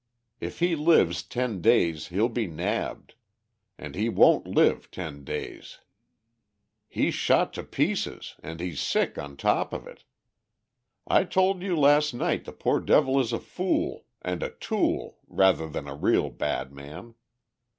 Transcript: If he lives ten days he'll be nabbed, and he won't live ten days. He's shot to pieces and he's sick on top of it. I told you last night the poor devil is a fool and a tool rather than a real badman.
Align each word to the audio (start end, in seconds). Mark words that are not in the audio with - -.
If 0.39 0.61
he 0.61 0.75
lives 0.75 1.21
ten 1.21 1.61
days 1.61 2.07
he'll 2.07 2.27
be 2.27 2.47
nabbed, 2.47 3.13
and 3.77 3.93
he 3.93 4.09
won't 4.09 4.47
live 4.47 4.89
ten 4.89 5.23
days. 5.23 5.77
He's 6.87 7.13
shot 7.13 7.53
to 7.53 7.63
pieces 7.63 8.33
and 8.41 8.59
he's 8.59 8.81
sick 8.81 9.19
on 9.19 9.37
top 9.37 9.73
of 9.73 9.85
it. 9.85 10.03
I 11.05 11.23
told 11.23 11.61
you 11.61 11.77
last 11.77 12.15
night 12.15 12.45
the 12.45 12.51
poor 12.51 12.79
devil 12.79 13.19
is 13.19 13.31
a 13.31 13.39
fool 13.39 14.05
and 14.23 14.41
a 14.41 14.49
tool 14.49 15.19
rather 15.27 15.69
than 15.69 15.87
a 15.87 15.93
real 15.93 16.31
badman. 16.31 17.13